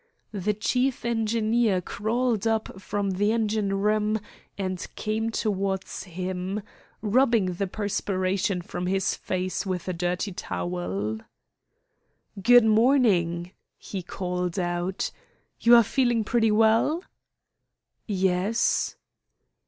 [0.33, 4.19] The chief engineer crawled up from the engine room
[4.57, 6.63] and came towards him,
[7.03, 11.19] rubbing the perspiration from his face with a dirty towel.
[12.41, 15.11] "Good morning," he called out.
[15.59, 17.03] "You are feeling pretty well?"
[18.07, 18.95] "Yes."